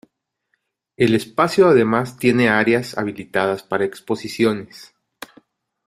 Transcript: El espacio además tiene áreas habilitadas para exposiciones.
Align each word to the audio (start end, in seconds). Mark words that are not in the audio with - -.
El 0.97 1.13
espacio 1.13 1.67
además 1.67 2.17
tiene 2.17 2.49
áreas 2.49 2.97
habilitadas 2.97 3.61
para 3.61 3.85
exposiciones. 3.85 4.95